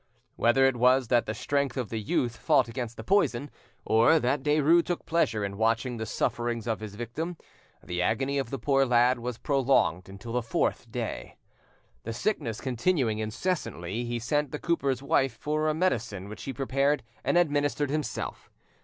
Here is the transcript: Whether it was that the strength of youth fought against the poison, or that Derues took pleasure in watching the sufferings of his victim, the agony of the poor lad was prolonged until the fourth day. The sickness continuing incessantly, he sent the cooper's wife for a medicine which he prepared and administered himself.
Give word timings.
Whether 0.35 0.65
it 0.65 0.77
was 0.77 1.09
that 1.09 1.27
the 1.27 1.35
strength 1.35 1.77
of 1.77 1.93
youth 1.93 2.35
fought 2.35 2.67
against 2.67 2.97
the 2.97 3.03
poison, 3.03 3.51
or 3.85 4.17
that 4.17 4.41
Derues 4.41 4.83
took 4.83 5.05
pleasure 5.05 5.45
in 5.45 5.57
watching 5.59 5.97
the 5.97 6.07
sufferings 6.07 6.65
of 6.65 6.79
his 6.79 6.95
victim, 6.95 7.37
the 7.83 8.01
agony 8.01 8.39
of 8.39 8.49
the 8.49 8.57
poor 8.57 8.83
lad 8.83 9.19
was 9.19 9.37
prolonged 9.37 10.09
until 10.09 10.33
the 10.33 10.41
fourth 10.41 10.89
day. 10.91 11.37
The 12.01 12.13
sickness 12.13 12.59
continuing 12.61 13.19
incessantly, 13.19 14.03
he 14.05 14.17
sent 14.17 14.49
the 14.49 14.57
cooper's 14.57 15.03
wife 15.03 15.35
for 15.37 15.67
a 15.69 15.75
medicine 15.75 16.29
which 16.29 16.45
he 16.45 16.51
prepared 16.51 17.03
and 17.23 17.37
administered 17.37 17.91
himself. 17.91 18.49